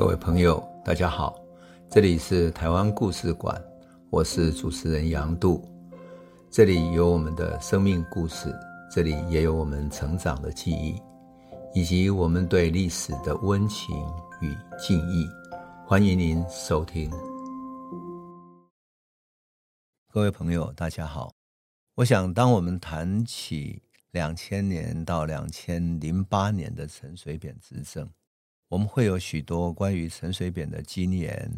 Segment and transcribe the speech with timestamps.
[0.00, 1.38] 各位朋友，大家好，
[1.90, 3.62] 这里是台湾故事馆，
[4.08, 5.62] 我是主持人杨度，
[6.50, 8.50] 这里有我们的生命故事，
[8.90, 10.98] 这里也有我们成长的记忆，
[11.74, 13.94] 以及我们对历史的温情
[14.40, 15.28] 与敬意，
[15.86, 17.10] 欢迎您收听。
[20.10, 21.30] 各位朋友，大家好，
[21.96, 28.08] 我想当我们谈起两千年到两千零八年的陈水扁执政。
[28.70, 31.50] 我们会有许多关于陈水扁的经验，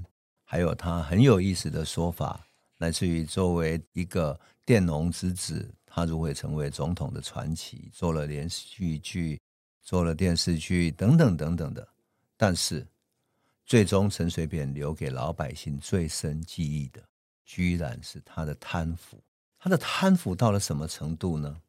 [0.44, 2.40] 还有他很有意思的说法，
[2.78, 9.38] 来自于作为一个佃农之子，他如何成为总统的传奇，做了连续剧，
[9.82, 11.86] 做了电视剧等等等等的。
[12.34, 12.86] 但是，
[13.66, 17.02] 最终陈水扁留给老百姓最深记忆的，
[17.44, 19.22] 居然是他的贪腐。
[19.58, 21.60] 他的贪腐到了什么程度呢？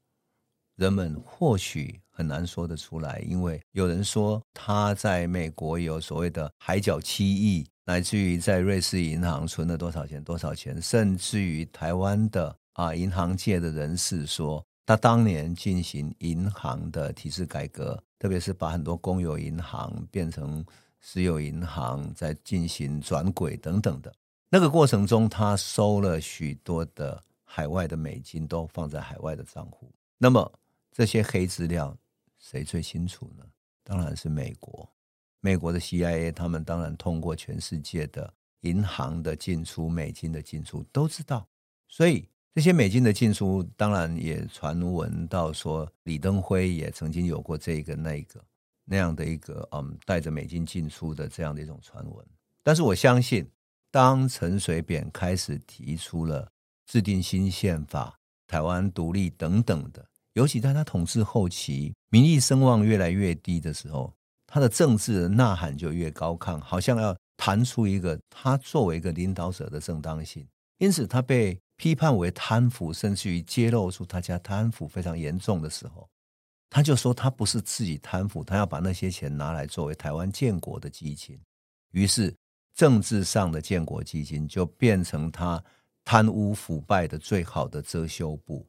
[0.75, 20.65] 人们或许很难说得出来，因为有人说他在美国有所谓的海角七亿，乃至于在瑞士银行存了多少钱多少钱，甚至于台湾的啊银行界的人士说，他当年进行银行的体制改革，特别是把很多公有银行变成
[21.01, 24.11] 私有银行，在进行转轨等等的
[24.49, 30.51] 那个过程中，他收了许多的海外的美金，都放在海外的账户，那么。
[30.93, 31.97] 这些黑资料
[32.37, 33.43] 谁最清楚呢？
[33.83, 34.87] 当然是美国。
[35.39, 41.45] 美国的 CIA，他们当然通过全世界的银行的进出、美金的进出都知道。
[41.89, 48.45] 所以这些美金的进出，当然也传闻到说，李登辉也曾经有过这个、那个
[48.85, 52.25] 那样的一个嗯，带着美金进出的这样的一种传闻。
[52.61, 53.49] 但是我相信，
[53.89, 56.49] 当陈水扁开始提出了
[56.85, 60.07] 制定新宪法、台湾独立等等的。
[60.33, 64.13] 尤其在他统治后期，民意声望越来越低的时候，
[64.47, 70.47] 他的政治的呐喊就越高亢，好像要弹出一个他作为一个领导者的正当性。
[70.79, 76.09] 因此，他被批判为贪腐，甚至于揭露出他家贪腐非常严重的时候，
[76.69, 81.39] 他就说他不是自己贪腐，他要把那些钱拿来作为台湾建国的基金。
[81.91, 82.35] 于是，
[82.75, 85.63] 政治上的建国基金就变成他
[86.03, 88.67] 贪污腐败的最好的遮羞布。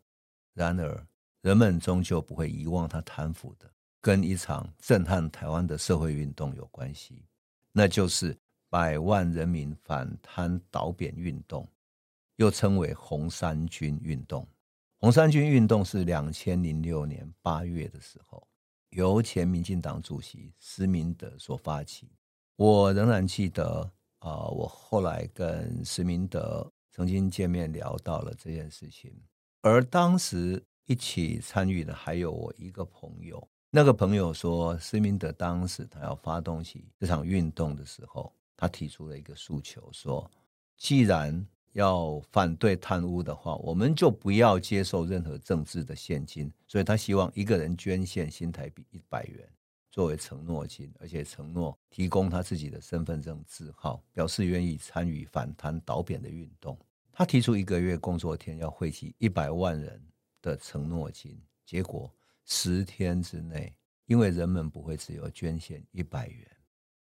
[0.55, 1.07] 然而，
[1.45, 7.23] 人们终究不会遗忘他贪腐的，跟一场震撼台湾的社会运动有关系，
[7.71, 8.35] 那就是
[8.71, 11.69] 百万人民反贪倒扁运动，
[12.37, 14.49] 又称为红衫军运动。
[15.01, 18.49] 红衫军运动是两千零六年八月的时候，
[18.89, 22.09] 由前民进党主席施明德所发起。
[22.57, 29.15] 我仍然记得啊、我后来跟施明德曾经见面聊到了这件事情，
[29.61, 30.65] 而当时。
[30.87, 40.31] 一起参与的还有我一个朋友，那个朋友说，施明德当时他要发动起这场运动的时候，他提出了一个诉求，说，
[40.77, 49.49] 既然要反对贪污的话，我们就不要接受任何政治的现金，所以他希望一个人捐献新台币一百元
[49.91, 56.79] 作为承诺金，而且承诺提供他自己的身份证字号，表示愿意参与反贪倒扁的运动。
[57.11, 60.01] 他提出一个月工作天要汇集一百万人。
[60.45, 63.75] 的承诺金，结果十天之内，
[64.05, 66.47] 因为人们不会只有捐献一百元，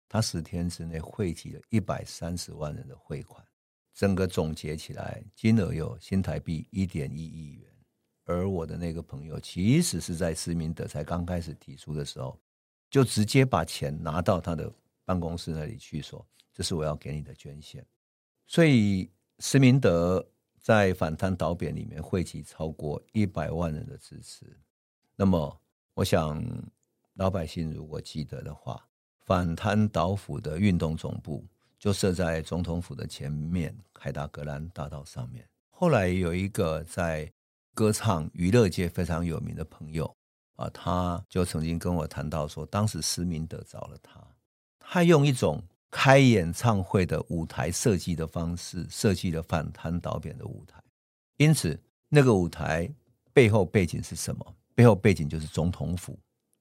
[0.09, 3.41] 他十天之内汇集了一百三十万人的汇款，
[3.93, 7.71] 整个总结起来金额有新台币一点一亿元。
[8.25, 12.37] 而我的那个朋友，其实是在施明德才刚开始提出的时候，
[12.89, 14.69] 就直接把钱拿到他的
[15.05, 17.85] 办公室那里去，说：“这是我要给你的捐献。”
[18.45, 19.09] 所以
[19.39, 20.27] 施明德。
[20.61, 24.45] 在反贪倒扁里面汇集超过一百万人的支持，
[25.15, 25.59] 那么
[25.95, 26.39] 我想
[27.15, 28.87] 老百姓如果记得的话，
[29.25, 31.43] 反贪倒腐的运动总部
[31.79, 35.43] 就设在总统府的前面凯达格兰大道上面。
[35.69, 37.31] 后来有一个在
[37.73, 40.15] 歌唱娱乐界非常有名的朋友
[40.57, 44.21] 啊，他就曾经跟我谈到说，当时施明德找了他，
[44.77, 45.63] 他用一种。
[45.91, 50.81] 开演唱会的舞台设计的方式，设计了反贪导扁的舞台。
[51.35, 51.77] 因此，
[52.07, 52.89] 那个舞台
[53.33, 54.55] 背后背景是什么？
[54.73, 56.17] 背后背景就是总统府，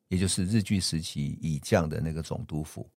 [0.09, 2.91] 也就是日据时期已降的那个总督府。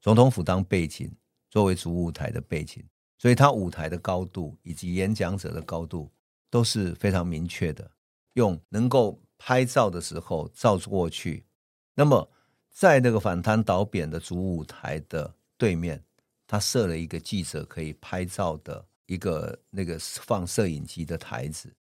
[0.00, 1.14] 总统府当背景，
[1.50, 2.82] 作为主舞台的背景，
[3.18, 6.10] 所以它舞台的高度以及演讲者的高度
[6.48, 7.88] 都是非常明确的，
[8.32, 11.44] 用能够拍照的时候照过去。
[11.94, 12.30] 那么，
[12.70, 15.34] 在那个反贪倒扁的主舞台的。
[15.58, 16.02] 对面，
[16.46, 21.74] 他设了一个记者可以拍照的一个那个放摄影机的台子，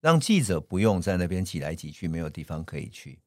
[0.00, 3.18] 让记者不用在那边挤来挤去，没有地方可以去。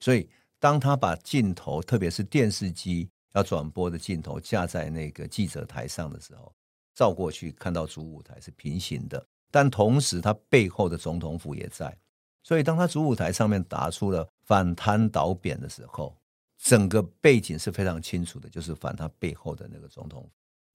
[0.00, 6.54] 所以，当他把镜头，特别是电视机要转播的镜头架在那个记者台上的时候，
[6.94, 11.96] 照过去看到主舞台是平行的，但同时他背后的总统府也在，
[12.42, 16.16] 所以当他主舞台上面打出了反贪倒扁的时候，
[16.64, 20.26] 整个背景是非常清楚的，就是反他背后的那个总统。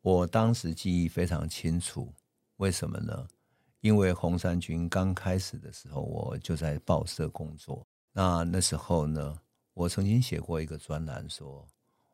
[0.01, 2.13] 我当时记忆非常清楚，
[2.57, 3.27] 为什么呢？
[3.81, 7.83] 因为红三军刚开始的时候，我就在报社工作。
[8.11, 9.35] 那那时候呢，
[9.73, 11.67] 我曾经写过一个专栏，说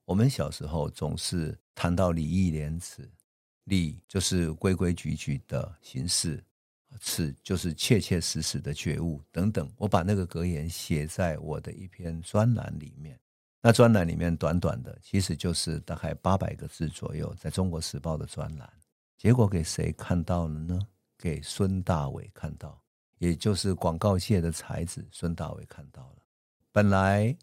[0.06, 3.12] 我们小时候总是谈到礼义廉耻，
[3.66, 6.42] 礼就是规规矩矩的行事，
[7.01, 9.69] 耻就是切切实实的觉悟等等。
[9.75, 13.19] 我把那个格言写在我的一篇专栏里面。
[13.65, 18.73] 那专栏里面短短的，其实就是大概八百个字左右，在中国时报的专栏。
[19.17, 20.79] 结果给谁看到了呢？
[21.17, 22.79] 给孙大伟看到，
[23.17, 26.17] 也就是广告界的才子孙大伟看到了。
[26.71, 27.35] 本来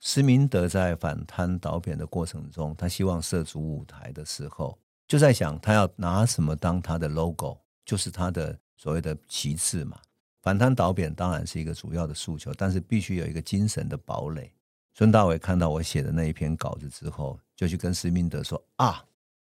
[0.00, 10.00] 施明德在反贪倒贬的过程中，他希望涉足舞台的时候，就在想他要拿什么当他的 logo，就是他的所谓的旗帜嘛。
[10.40, 14.50] 反贪倒贬当然是一个主要的诉求，但是必须有一个精神的堡垒。
[14.98, 19.04] 孙大伟看到我写的那一篇稿子之后，就去跟施明德说：“啊，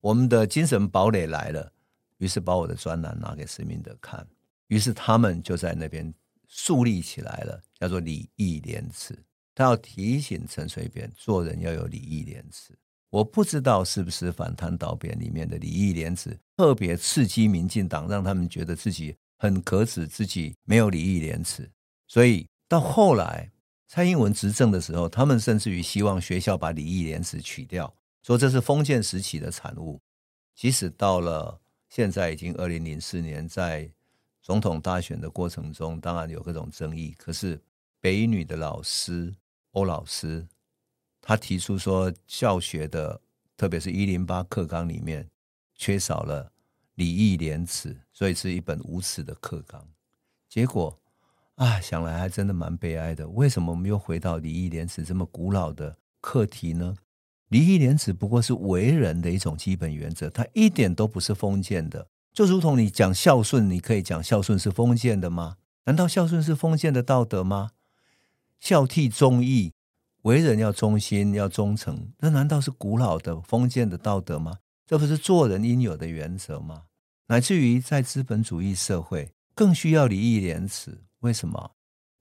[0.00, 1.72] 我们的精神堡垒来了。”
[2.18, 4.26] 于是把我的专栏拿给施明德看，
[4.66, 6.12] 于是他们就在那边
[6.48, 9.16] 树立起来了，叫做礼义廉耻。
[9.54, 12.76] 他要提醒陈水扁做人要有礼义廉耻。
[13.08, 21.70] 我不知道是不是反贪倒贬里面的礼义廉耻特别刺激民进党，让他们觉得自己很可耻，自己没有礼义廉耻。
[22.08, 23.48] 所以到后来
[23.88, 27.92] 蔡英文执政的时候，他们甚至于希望学校把礼义廉耻取掉，
[28.22, 30.00] 说这是封建时期的产物。
[30.54, 31.60] 即使到了。
[31.90, 33.90] 现在已经二零零四年，在
[34.42, 37.14] 总统大选的过程中，当然有各种争议。
[37.16, 37.58] 可是
[37.98, 39.34] 北女的老师
[39.70, 40.46] 欧老师，
[41.22, 43.18] 他提出说，教学的
[43.56, 45.26] 特别是一零八课纲里面
[45.76, 46.52] 缺少了
[46.96, 49.82] 礼义廉耻，所以是一本无耻的课纲。
[50.46, 51.00] 结果
[51.58, 53.28] 啊，想来还真的蛮悲哀的。
[53.30, 56.94] 为什么我们又回到礼义廉耻这么古老的课题呢？
[57.48, 62.06] 礼义廉耻不过是为人的一种基本原则，它一点都不是封建的。
[62.32, 65.56] 就如同你讲孝顺，你可以讲孝顺是封建的吗？
[65.86, 67.70] 难道孝顺是封建的道德吗？
[68.60, 69.72] 孝悌忠义，
[70.22, 74.58] 为人要忠心要忠诚，那难道是古老的封建的道德吗？
[74.86, 76.84] 这不是做人应有的原则吗？
[77.26, 81.00] 乃至于在资本主义社会，更需要礼义廉耻。
[81.20, 81.70] 为什么？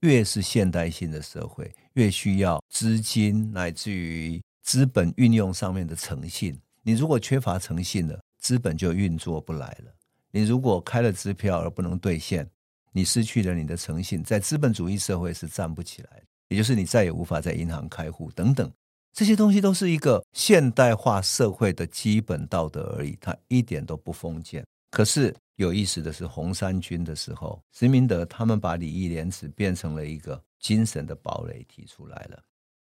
[0.00, 4.40] 越是现代性的社会，越需要资金，乃至于。
[4.60, 9.94] 资本运用上面的诚信，你如果缺乏诚信了，资本就运作不来了。
[10.30, 12.46] 你如果开了支票而不能兑现，
[12.92, 16.24] 你失去了你的诚信，在资本主义社会是站不起来的。
[16.48, 18.70] 也就是你再也无法在银行开户等等，
[19.14, 24.62] 这些东西都是一个现代化社会的基本道德而已，它一点都不封建。
[24.90, 32.42] 可是有意思的是，红三军的时候，石明德他们把礼义廉耻变成了一个精神的堡垒提出来了。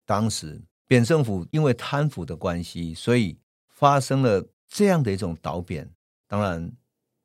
[0.05, 0.61] 当时。
[0.89, 3.37] 扁政府因为贪腐的关系，所以
[3.71, 5.91] 发生了这样的一种倒贬。
[6.29, 6.71] 当然，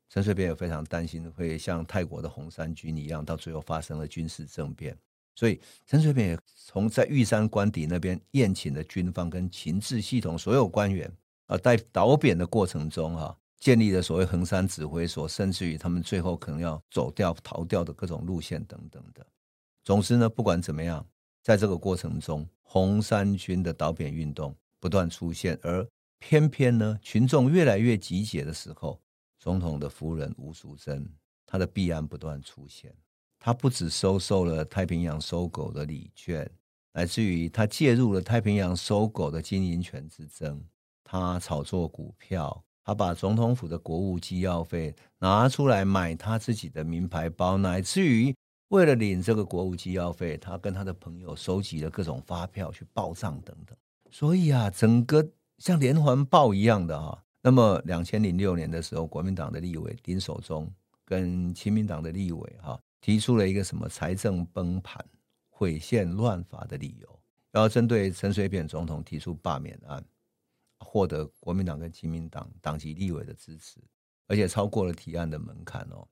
[0.10, 4.98] 陈水扁也非常担心会像泰国的红三军一样，到最后发生了军事政变。
[5.36, 11.08] 所以，陈水扁也从在玉山官邸那边宴请了军方跟情治系统所有官员
[11.46, 19.26] 啊，在倒贬的过程中啊，建立了所谓横山指挥所，甚至于他们最后可能要走掉、逃掉的各种路线等等的。
[19.84, 21.08] 总之呢，不管怎么样。
[21.44, 25.88] 在这个过程中，红衫军的倒扁运动不断出现，而
[26.20, 29.02] 偏偏呢，群众越来越集结的时候，
[29.40, 31.08] 总统的夫人吴淑珍，
[31.48, 32.94] 她的弊案不断出现。
[33.40, 36.48] 她不止收受了太平洋收购的礼券，
[36.94, 40.64] 乃至于她介入了太平洋收购的经营权之争。
[41.04, 48.34] 她炒作股票，他把总统府的国务机要费拿出来买他自己的名牌包，乃至于。
[48.70, 53.78] 为了领这个国务机要费，他跟他的朋友收集了各种发票去报账等等，
[54.10, 57.22] 所以啊，整个像连环报一样的啊。
[57.42, 60.72] 那么，两千零六年的时候，国民党的立委丁守中
[61.04, 65.06] 跟亲民党的立委哈提出了一个什么财政崩盘、
[65.50, 67.20] 毁宪乱法的理由，
[67.52, 70.02] 然后针对陈水扁总统提出罢免案，
[70.84, 73.80] 获得国民党跟亲民党党籍立委的支持，
[74.28, 76.08] 而且超过了提案的门槛哦。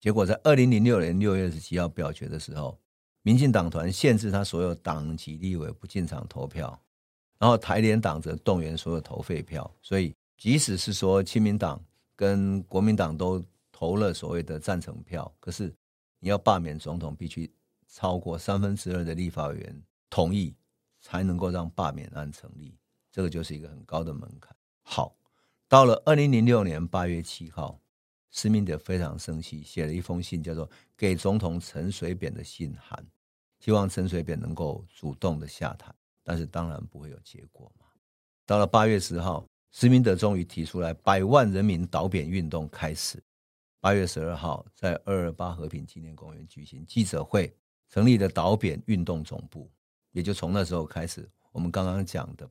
[0.00, 2.78] 结果在二零零六年六月十七号表决的时候，
[3.22, 6.78] 民进党团限制他所有党籍立委不进场投票，
[7.38, 9.68] 然后台联党则动员所有投废票。
[9.82, 11.84] 所以，即使是说亲民党
[12.14, 15.74] 跟国民党都投了所谓的赞成票，可是
[16.20, 17.50] 你要罢免总统，必须
[17.88, 20.54] 超过三分之二的立法委员同意，
[21.00, 22.76] 才能够让罢免案成立。
[23.10, 24.54] 这个就是一个很高的门槛。
[24.82, 25.16] 好，
[25.68, 27.80] 到了二零零六年八月七号，
[28.30, 32.98] 施明德非常生气，写了一封信，叫做《给总统陈水扁的信函》，
[33.64, 37.86] 希望陈水扁能够主动的下台，但是当然不会有结果嘛。
[38.46, 43.22] 到了八月十号，施明德终于提出来，百万人民倒扁运动开始。
[43.80, 47.54] 八月十二号，在二二八和平纪念公园举行记者会，
[47.88, 49.70] 成立了倒扁运动总部，
[50.12, 52.48] 也就从那时候开始，我们刚刚讲的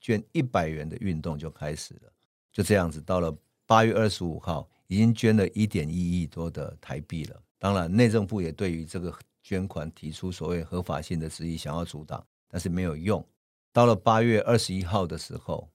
[0.00, 2.12] 捐一百元的运动就开始了。
[2.50, 7.42] 就这样子，到了八月二十五号，已经捐了一点一亿多的台币了。
[7.58, 13.24] 当然，内政部也对于这个捐款提出所谓合法性的质疑，想要阻挡，但是没有用。
[13.72, 15.70] 到了八月二十一号的时候。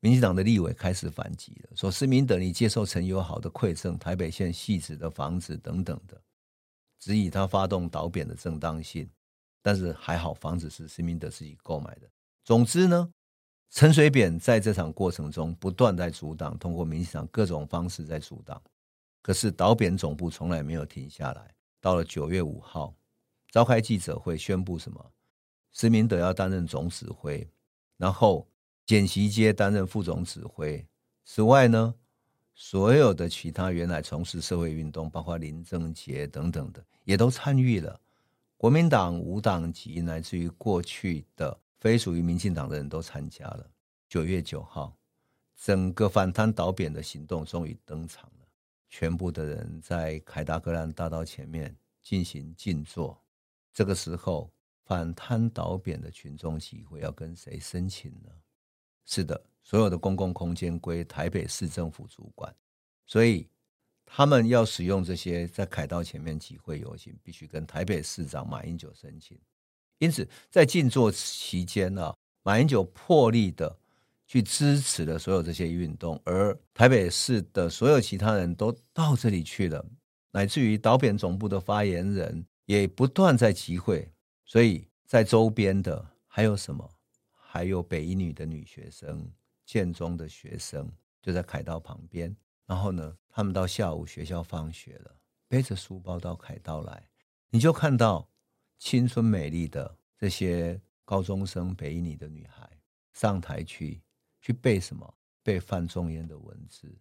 [0.00, 6.20] 民进党的立委开始反击了，说施明德你接受陈友好的馈赠，台北县汐止的房子等等的，
[7.00, 9.08] 质疑他发动倒扁的正当性。
[9.62, 12.10] 但是还好，房子是施明德自己购买的。
[12.44, 13.10] 总之呢，
[13.74, 18.62] 陈水扁在这场过程中不断在阻挡，通过民进党各种方式在阻挡。
[19.20, 21.52] 可是导扁总部从来没有停下来。
[21.80, 22.94] 到了九月五号，
[23.50, 25.04] 召开记者会宣布什么？
[25.72, 27.50] 施明德要担任总指挥，
[27.96, 28.48] 然后。
[28.86, 30.86] 简习阶担任副总指挥。
[31.24, 31.94] 此外呢，
[32.54, 37.98] 所有的其他原来从事社会运动，包括林正杰等等的，也都参与了。
[38.58, 43.70] 国民党无党籍，乃至于过去的非属于民进党的人都参加了。
[44.08, 44.96] 九月九号，
[45.54, 48.48] 整个反贪倒扁的行动终于登场了。
[48.88, 53.22] 全部的人在凯达格兰大道前面进行静坐。
[53.70, 54.50] 这个时候，
[54.86, 58.30] 反贪倒扁的群众集会要跟谁申请呢？
[59.04, 62.56] 是的，所有的公共空间归台北市政府主管，
[63.04, 63.46] 所以
[64.06, 69.38] 他们要使用这些在凯道前面集会游行，必须跟台北市长马英九申请。
[69.98, 73.78] 因此，在静坐期间啊，马英九破例的
[74.26, 79.84] 去支持了所有这些运动，而台北市的所有其他人都到这里去了，
[80.32, 84.10] 乃至于导扁总部的发言人也不断在集会，
[84.44, 86.90] 所以在周边的还有什么？
[87.32, 89.30] 还有北一女的女学生、
[89.64, 90.90] 建中的学生
[91.22, 92.34] 就在凯道旁边。
[92.66, 95.14] 然后呢，他们到下午学校放学了，
[95.46, 97.08] 背着书包到凯道来，
[97.50, 98.28] 你就看到
[98.84, 102.68] 青春美丽的这些高中生、北一女的女孩
[103.14, 103.98] 上台去
[104.42, 105.14] 去背什么？
[105.42, 106.94] 背范仲淹的文字，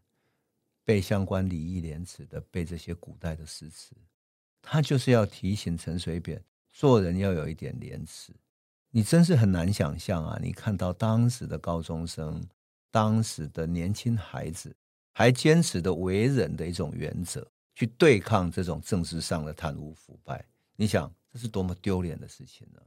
[0.85, 3.93] 背相关礼义廉耻的，背这些古代的诗词。
[4.61, 8.33] 他就是要提醒陈水扁，做人要有一点廉耻。
[8.89, 10.39] 你真是很难想象啊！
[10.41, 12.41] 你看到当时的高中生，
[12.91, 14.73] 当时的年轻孩子，
[15.11, 20.45] 还坚持的为人的一种原则，去对抗这种政治上的贪污腐败。
[20.77, 22.79] 你想，这是多么丢脸的事情呢？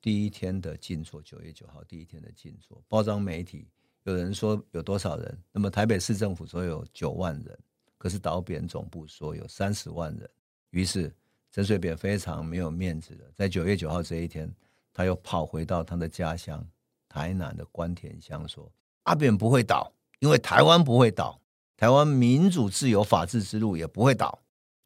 [0.00, 3.68] 第一天的静坐，九月九号第一天的静坐，包装媒体
[4.04, 5.38] 有人说有多少人？
[5.50, 7.58] 那么台北市政府说有九万人，
[7.98, 10.30] 可是倒扁总部说有三十万人。
[10.70, 11.12] 于是
[11.50, 14.50] 陈水扁非常没有面子的，在九月九号这一天。
[14.92, 16.68] 他又跑回到他的家乡
[17.08, 18.70] 台南的官田乡，说
[19.04, 21.40] ：“阿扁不会倒，因为台湾不会倒，
[21.76, 24.36] 台湾民主自由法治之路也不会倒。”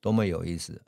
[0.02, 0.80] 多么有意思！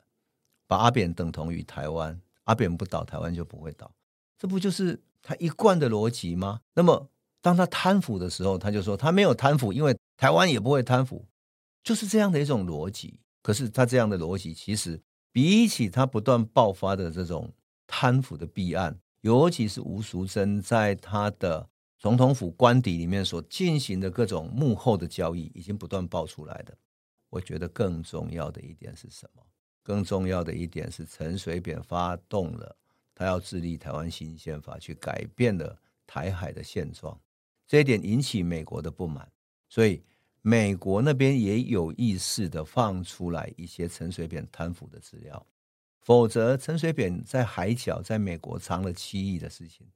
[0.67, 3.89] 把阿扁等同于台湾，阿扁不倒，台湾就不会倒，
[4.37, 6.61] 这不就是他一贯的逻辑吗？
[6.73, 7.09] 那么，
[7.41, 11.25] 当他贪腐的时候，他就说他没有贪腐，因为台湾也不会贪腐，
[11.83, 13.19] 就是这样的一种逻辑。
[13.41, 17.53] 可是他这样的逻辑，其实比起他不断爆发的这种
[17.85, 26.77] 贪腐的弊案，尤其是吴淑珍在他的总统府官邸里面所进行的各种幕后的交易，已经不断爆出来的。
[27.29, 29.41] 我觉得更重要的一点是什么？
[29.87, 32.75] 更重要的一点是陈水扁发动了，
[33.15, 37.17] 他要致力台湾新宪法，去改变了台海的现状。
[37.65, 39.31] 这一点引起美国的不满，
[39.69, 40.03] 所以
[40.41, 45.47] 美国那边也有意识的放出来一些陈水扁贪腐的资料。
[46.01, 49.87] 否则，陈水扁在海角在美国藏了七亿的事情，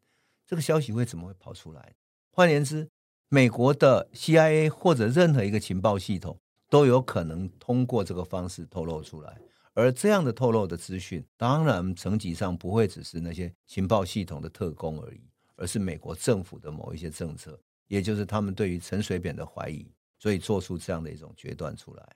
[0.48, 1.94] 这个消息会怎么会跑出来？
[2.30, 2.90] 换言之，
[3.28, 9.38] 美国的 CIA 或者任何一个情报系统都有可能通过这个方式透露出来。
[9.74, 15.22] 而这样的透露的资讯，当然层级上不会只是那些情报系统的特工而已，
[15.56, 22.16] 而是美国政府的某一些政策，也就是他们对于陈水扁的怀疑，所以做出这样的一种决断出来。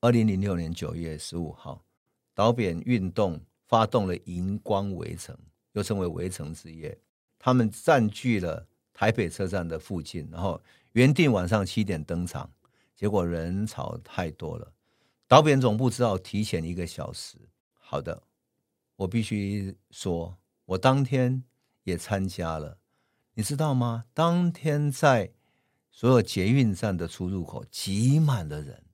[0.00, 1.84] 二零零六年九月十五号。
[2.36, 5.38] 导扁运动发动了荧光围城，
[5.74, 6.98] 又称为围城之夜。
[7.38, 10.60] 他们占据了台北车站的附近，然后
[10.94, 12.52] 原定晚上七点登场，
[12.96, 14.72] 结果人潮太多了，
[15.26, 17.38] 导扁总部知道提前一个小时。
[17.72, 18.22] 好的，
[18.96, 21.44] 我必须说，我当天
[21.84, 22.78] 也参加了。
[23.34, 24.04] 你知道吗？
[24.12, 25.32] 当天在
[25.90, 28.84] 所有捷运站的出入口挤满了人，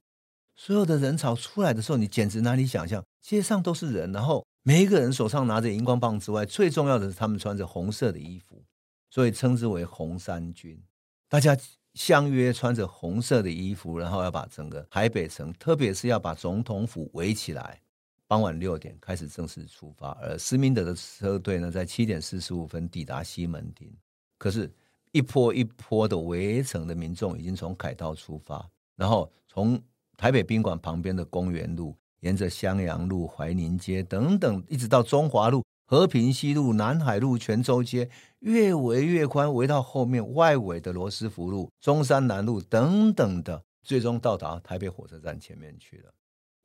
[0.55, 8.65] 所有的人潮出来的时候，你简直难以想象，街上都是人，然后每一个人手上拿着荧光棒之外，最重要的是他们穿着红色的衣服，
[9.11, 10.83] 所以称之为红衫军。
[11.29, 11.57] 大家
[11.95, 17.81] 相约穿着红色的衣服，然后要把整个台北城，特别是要把总统府围起来。
[18.27, 23.93] 傍晚六点开始正式出发，而施明德的车队呢，在七点四十五分抵达西门町。
[24.39, 24.73] 可是，
[25.11, 29.83] 一波一波的围城的民众已经从凯道出发，然后从
[30.17, 46.15] 台北宾馆旁边的公园路，沿着襄阳路、怀宁街等等，一直到中华路、和平西路、南海路、泉州街，越围越宽，围到后面外围的罗斯福路、中山南路等等的，最终到达台北火车站前面去了。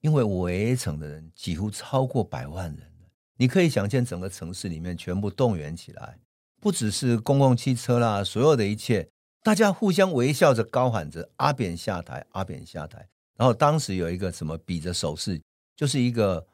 [0.02, 2.88] 因为围城的人几乎超过百万人，
[3.38, 6.20] 你可以想见整个城市里面全部动员起来。
[6.62, 9.10] 不只是公共汽车啦，所有的一切，
[9.42, 13.10] 大家互相微笑着高喊着“阿扁下台，阿扁下台”。
[13.36, 15.42] 然后当时有一个什么比着手势，
[15.76, 16.46] 就是一个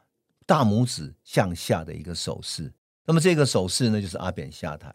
[0.46, 2.72] 大拇指向下的一个手势。
[3.04, 4.94] 那么这个手势呢，就是阿扁下台。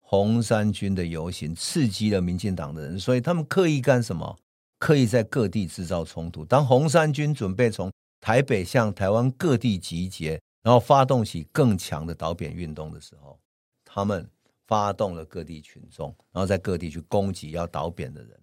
[0.00, 4.38] 红衫军的游行刺激了民进党的人，所以他们刻意干什么？
[4.78, 6.44] 刻意在各地制造冲突。
[6.44, 7.90] 当红衫军准备从
[8.20, 13.38] 台北向台湾各地集结，然后发动起更强的倒扁运动的时候，
[13.84, 14.28] 他们。
[14.68, 18.36] 发动了各地群众，然后在各地去攻击要倒扁的人，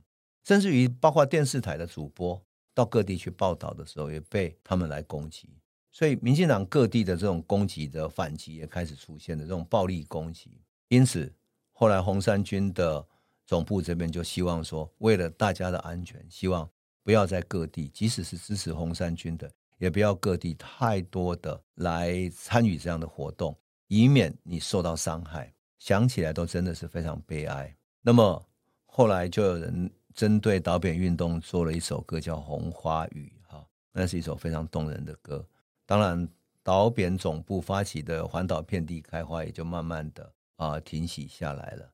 [0.46, 2.42] 甚至于包括电视台的主播
[2.74, 5.50] 到各地去报道的时候，也被他们来攻击。
[5.96, 10.60] 所以，民进党各地的这种攻击的反击也开始出现了这种暴力攻击。
[10.88, 11.32] 因此，
[11.72, 13.06] 后来红衫军的
[13.46, 16.68] 总部这边就希望说，为了大家的安全，希望
[17.04, 19.48] 不要在各地，即使是支持红衫军的，
[19.78, 23.56] 也不要各地太多的来参与这样的活动，
[23.88, 25.54] 以免你受到伤害。
[25.78, 27.72] 想起来都真的是非常悲哀。
[28.02, 28.44] 那么
[28.88, 35.46] 后来就有人针对导扁运动做了一首歌，叫《红花雨》哈，那是一首非常动人的歌。
[35.86, 36.28] 当然，
[36.62, 41.91] 岛扁总部发起的环岛遍地开花也就慢慢的啊停息下来了。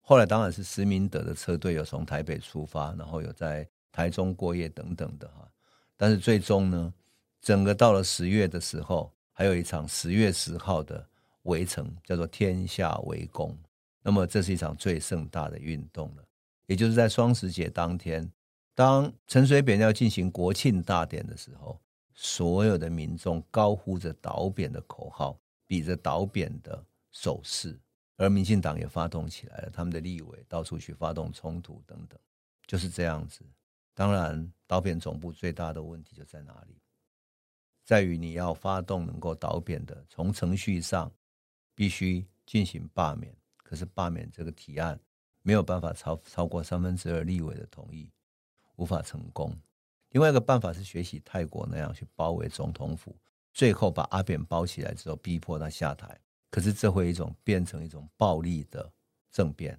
[0.00, 5.48] 后来当然是施明德的车队有从台北出发，然后有在台中过夜等等的哈。
[5.96, 6.92] 但是最终呢，
[7.40, 11.06] 整个到了十月的时候，还有一场十月十号的。
[11.44, 13.56] 围城叫做天下围攻，
[14.02, 16.22] 那么这是一场最盛大的运动了。
[16.66, 18.30] 也就是在双十节当天，
[18.74, 21.80] 当陈水扁要进行国庆大典的时候，
[22.20, 27.78] 所有的民众高呼着倒扁的口号，比着倒扁的手势，
[28.16, 32.18] 而民进党也发动起来了，他们的立委到处去发动冲突等等，
[32.66, 33.44] 就是这样子。
[33.94, 36.82] 当然，倒扁总部最大的问题就在哪里？
[37.84, 41.08] 在于你要发动能够倒扁的，从程序上。
[41.74, 44.98] 必须进行罢免，可是罢免这个提案
[45.42, 48.10] 没有办法超超过三分之二立委的同意，
[48.74, 49.56] 无法成功。
[50.10, 53.16] 另外一个办法是学习泰国那样去包围总统府，
[53.52, 56.18] 最后把阿扁包起来之后，逼迫他下台。
[56.50, 58.90] 可是这会一种变成一种暴力的
[59.30, 59.78] 政变，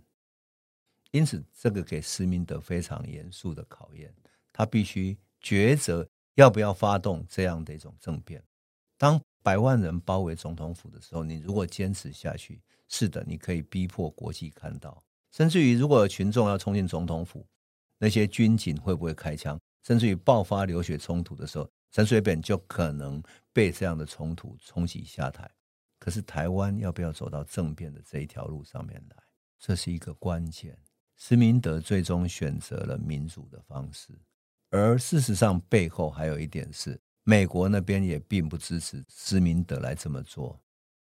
[1.10, 4.14] 因此这个给施明德非常严肃的考验，
[4.54, 8.44] 他必须抉择要不要发动这样的一种政变。
[9.00, 15.04] 当百万人包围总统府的时候，你如果坚持下去，是的，你可以逼迫国际看到。
[15.32, 17.48] 甚至于，如果群众要冲进总统府，
[17.98, 19.60] 那些军警会不会开枪？
[19.84, 23.22] 甚至于爆发流血冲突的时候，陈水扁就可能
[23.54, 25.50] 被这样的冲突冲击下台。
[26.00, 29.24] 可是，台湾要不要走到政变的这一条路上面来？
[29.58, 30.78] 这是一个关键。
[31.18, 34.18] 施明德最终选择了民主的方式，
[34.70, 37.00] 而事实上背后还有一点是。
[37.26, 40.60] 美国那边也并不支持施明德来这么做，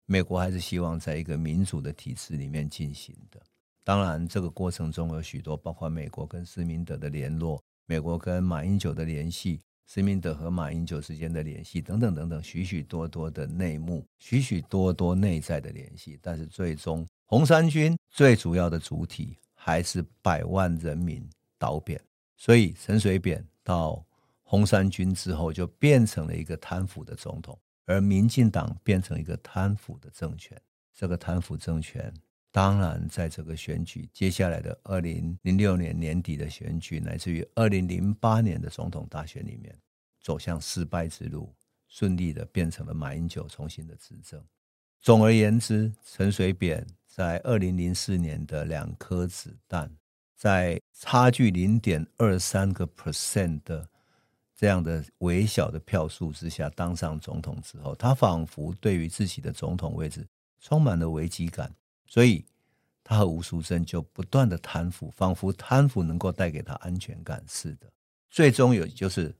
[0.07, 3.41] 美国还是希望在一个民主的体制里面进行的。
[3.85, 16.19] 当然，这个过程中有许多包括美国跟施明德的联络，美国跟马英九的联系，施明德和马英九之间的联系等等等等，许许多多的内幕，许许多多内在的联系。
[16.21, 21.27] 但是最终，红衫军最主要的主体还是百万人民
[21.59, 22.01] 倒扁，
[22.37, 24.05] 所以陈水扁到。
[24.49, 30.57] 红衫军之后就变成了一个贪腐的总统，而民进党变成一个贪腐的政权。
[30.95, 32.15] 这个贪腐政权
[32.57, 39.79] 当然在这个选举接下来的二零零六年年底的选举，乃至于二零零八年的总统大选里面
[40.23, 41.55] 走向失败之路，
[41.87, 44.43] 顺利的变成了马英九重新的执政。
[45.03, 49.95] 总而言之，陈水扁在二零零四年的两颗子弹，
[50.35, 53.87] 在差距零点二三个 percent 的。
[54.55, 60.27] 这样的微小的票数之下当上总统之后，他仿佛对于自己的总统位置
[60.59, 61.71] 充满了危机感，
[62.07, 62.45] 所以
[63.05, 67.87] 他和吴淑珍就不断的贪腐，仿佛贪腐能够带给他安全感似的。
[68.31, 69.35] 最终有就是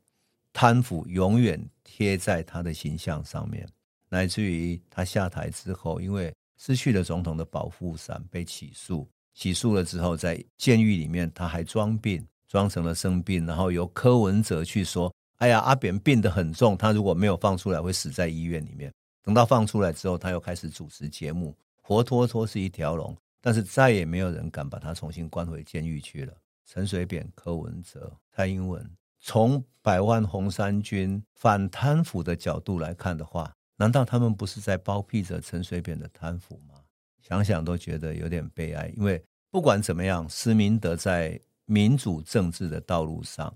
[0.53, 3.69] 贪腐永远贴在他的形象上面，
[4.09, 9.09] 乃至于他下台之后，因为失去了总统的保护伞，被起诉。
[9.35, 18.91] 起诉了之后，在监狱里面他还装病，装成了生病，然后由柯文哲去说：“哎呀，阿扁病得很重，他如果没有放出来，会死在医院里面。”
[19.23, 21.55] 等到放出来之后，他又开始主持节目，
[21.87, 23.17] 活脱脱是一条龙。
[23.41, 26.37] 但是再也没有人敢把他重新关回监狱去了。
[26.65, 28.85] 陈水扁、柯文哲、蔡英文，
[29.21, 36.75] 从百万红衫军反贪腐的角度来看的话，难道他们不是在包庇着陈水扁的贪腐吗？
[37.23, 38.93] 想想都觉得有点悲哀。
[38.97, 43.55] 因为不管怎么样，施明德在民主政治的道路上，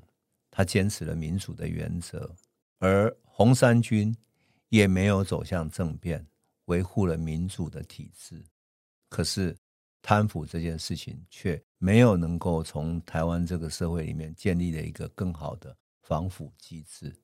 [0.52, 2.32] 他坚持了民主的原则，
[2.78, 4.16] 而红衫军
[4.68, 6.24] 也没有走向政变，
[6.66, 8.44] 维护了民主的体制。
[9.08, 9.56] 可是。
[10.02, 17.14] 贪腐这件事情却没有能够从台湾这个社会里面建立了一个更好的防腐机制，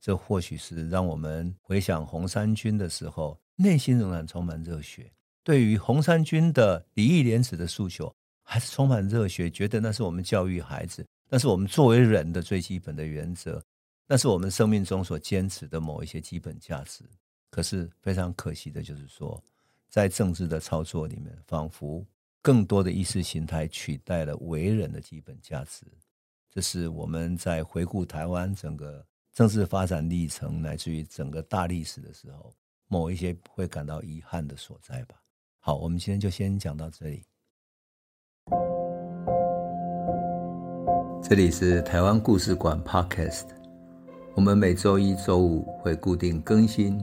[0.00, 5.08] 这或许是让我们回想红衫军的时候，内心仍然充满热血。
[5.44, 8.12] 对于红衫军的礼义廉耻的诉求，
[8.42, 13.62] 还是充满热血，觉得那是我们教育孩子，那是我们作为人的最基本的原则，
[14.08, 17.04] 那是我们生命中所坚持的某一些基本价值。
[17.50, 19.42] 可是非常可惜的就是说。
[19.90, 22.04] 在政治的操作里面，仿佛
[22.42, 25.86] 更多的意识形态取代了为人的基本价值。
[26.50, 32.54] 这是我们在回顾台湾整个政治发展历程，乃至于整个大历史的时候，
[32.86, 35.16] 某一些会感到遗憾的所在吧。
[35.58, 37.24] 好，我们今天就先讲到这里。
[41.22, 43.48] 这里是台湾故事馆 Podcast，
[44.34, 47.02] 我们每周一、周五会固定更新